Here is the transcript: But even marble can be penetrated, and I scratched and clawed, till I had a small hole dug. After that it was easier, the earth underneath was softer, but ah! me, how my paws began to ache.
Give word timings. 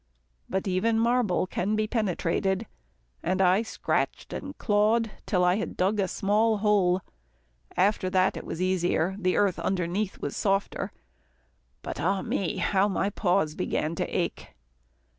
But 0.49 0.67
even 0.67 0.97
marble 0.97 1.45
can 1.45 1.75
be 1.75 1.85
penetrated, 1.85 2.65
and 3.21 3.39
I 3.39 3.61
scratched 3.61 4.33
and 4.33 4.57
clawed, 4.57 5.11
till 5.27 5.43
I 5.45 5.57
had 5.57 5.79
a 5.79 6.07
small 6.07 6.57
hole 6.57 6.97
dug. 6.97 7.03
After 7.77 8.09
that 8.09 8.35
it 8.35 8.43
was 8.43 8.59
easier, 8.59 9.15
the 9.19 9.37
earth 9.37 9.59
underneath 9.59 10.17
was 10.19 10.35
softer, 10.35 10.91
but 11.83 11.99
ah! 11.99 12.23
me, 12.23 12.57
how 12.57 12.87
my 12.87 13.11
paws 13.11 13.53
began 13.53 13.93
to 13.93 14.05
ache. 14.07 14.55